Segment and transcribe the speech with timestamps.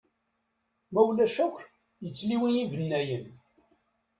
[0.91, 1.57] Ma ulac akk,
[2.03, 3.25] yettliwi ibennayen.